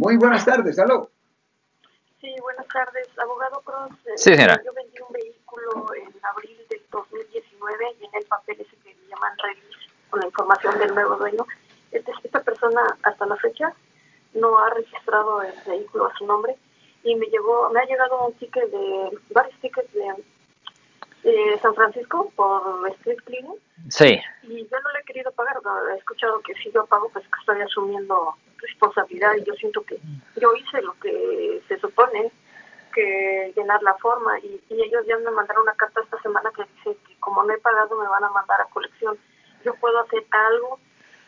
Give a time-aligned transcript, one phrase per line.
[0.00, 1.10] Muy buenas tardes, aló.
[2.22, 3.92] Sí, buenas tardes, abogado Cross.
[4.06, 4.58] Eh, Sí, señora.
[4.64, 9.36] Yo vendí un vehículo en abril del 2019 y en el papel ese que llaman
[9.42, 9.68] release
[10.08, 11.44] con la información del nuevo dueño.
[11.92, 13.74] Este- esta persona hasta la fecha
[14.32, 16.56] no ha registrado el vehículo a su nombre
[17.02, 20.24] y me llegó, me ha llegado un ticket de varios tickets de,
[21.30, 23.56] de San Francisco por street cleaning
[23.90, 27.10] Sí, y yo no le he querido pagar, no, he escuchado que si yo pago,
[27.12, 29.98] pues que estoy asumiendo responsabilidad y yo siento que
[30.40, 32.30] yo hice lo que se supone
[32.92, 36.98] que llenar la forma y, ellos ya me mandaron una carta esta semana que dice
[37.06, 39.16] que como no he pagado me van a mandar a colección.
[39.64, 40.78] Yo puedo hacer algo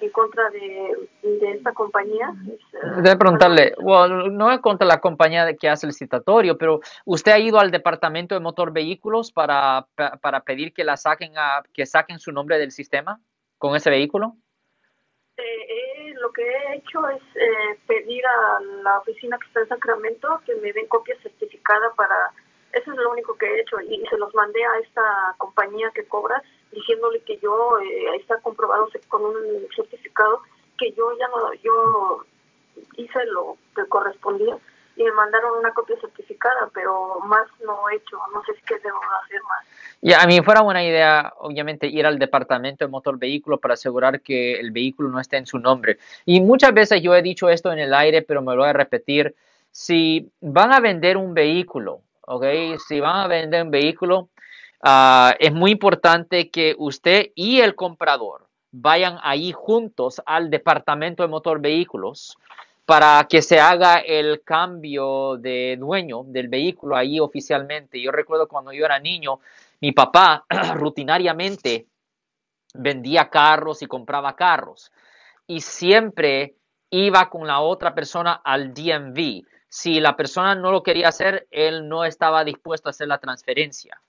[0.01, 2.33] en contra de, de esta compañía.
[2.49, 2.59] Eh,
[3.03, 7.31] debe preguntarle, well, no es contra la compañía de que hace el citatorio, pero ¿usted
[7.33, 11.63] ha ido al departamento de motor vehículos para, pa- para pedir que la saquen a,
[11.73, 13.21] que saquen su nombre del sistema
[13.59, 14.35] con ese vehículo?
[16.33, 20.55] Lo que he hecho es eh, pedir a la oficina que está en Sacramento que
[20.57, 22.17] me den copia certificada para...
[22.73, 26.07] Eso es lo único que he hecho y se los mandé a esta compañía que
[26.07, 30.41] cobra diciéndole que yo, eh, está comprobado con un certificado
[30.79, 32.25] que yo ya no, yo
[32.97, 34.57] hice lo que correspondía
[34.97, 39.01] y me mandaron una copia certificada, pero más no he hecho, no sé qué debo
[39.23, 39.32] hacer
[40.03, 40.11] más.
[40.11, 44.21] Y a mí fuera buena idea, obviamente, ir al departamento de motor vehículo para asegurar
[44.21, 45.99] que el vehículo no esté en su nombre.
[46.27, 48.73] Y muchas veces yo he dicho esto en el aire, pero me lo voy a
[48.73, 49.35] repetir.
[49.71, 52.45] Si van a vender un vehículo, ¿ok?
[52.87, 54.29] Si van a vender un vehículo,
[54.83, 61.29] ah, es muy importante que usted y el comprador vayan ahí juntos al departamento de
[61.29, 62.37] motor vehículos
[62.85, 68.01] para que se haga el cambio de dueño del vehículo ahí oficialmente.
[68.01, 69.41] Yo recuerdo cuando yo era niño,
[69.83, 71.87] mi papá rutinariamente
[72.75, 74.91] vendía carros y compraba carros
[75.47, 76.57] y siempre
[76.91, 79.45] iba con la otra persona al DMV.
[79.69, 84.01] Si la persona no lo quería hacer, él no estaba dispuesto a hacer la transferencia.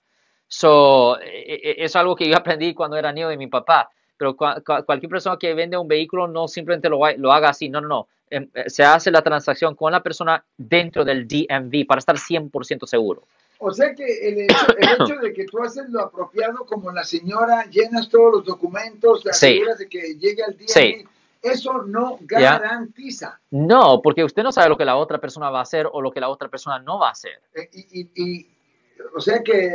[0.48, 3.90] So, e- e- es algo que yo aprendí cuando era niño de mi papá.
[4.16, 7.68] Pero cua- cua- cualquier persona que vende un vehículo no simplemente lo, lo haga así.
[7.68, 8.08] No, no, no.
[8.30, 12.86] Em, eh, Se hace la transacción con la persona dentro del DMV para estar 100%
[12.86, 13.24] seguro.
[13.58, 17.04] O sea que el hecho, el hecho de que tú haces lo apropiado como la
[17.04, 19.46] señora, llenas todos los documentos, te Sí.
[19.46, 21.04] aseguras de que llegue al día, Sí.
[21.42, 22.58] eso no Ya.
[22.58, 23.40] garantiza.
[23.50, 26.10] No, porque usted no sabe lo que la otra persona va a hacer o lo
[26.10, 27.40] que la otra persona no va a hacer.
[27.54, 28.50] Eh, Y, y- y,
[29.16, 29.72] o sea que,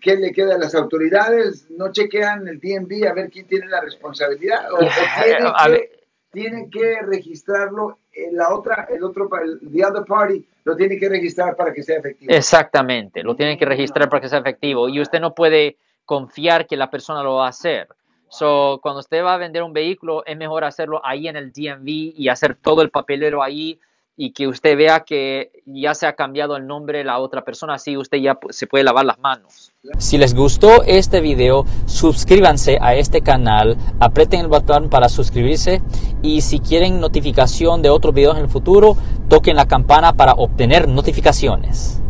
[0.00, 1.70] ¿qué le queda a las autoridades?
[1.70, 4.72] ¿No chequean el DMV a ver quién tiene la responsabilidad?
[4.72, 4.78] ¿O, o
[5.24, 6.00] tienen, que,
[6.32, 7.98] tienen que registrarlo,
[8.32, 11.98] la otra, el otro, el the other party lo tiene que registrar para que sea
[11.98, 12.32] efectivo?
[12.32, 16.76] Exactamente, lo tienen que registrar para que sea efectivo y usted no puede confiar que
[16.76, 17.88] la persona lo va a hacer.
[18.30, 21.86] So, cuando usted va a vender un vehículo, es mejor hacerlo ahí en el DMV
[21.86, 23.80] y hacer todo el papelero ahí
[24.20, 27.74] y que usted vea que ya se ha cambiado el nombre de la otra persona,
[27.74, 29.72] así usted ya se puede lavar las manos.
[29.98, 35.82] Si les gustó este video, suscríbanse a este canal, aprieten el botón para suscribirse
[36.20, 38.96] y si quieren notificación de otros videos en el futuro,
[39.28, 42.02] toquen la campana para obtener notificaciones.